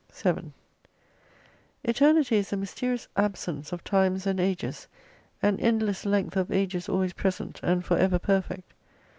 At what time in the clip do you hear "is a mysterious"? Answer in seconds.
2.37-3.07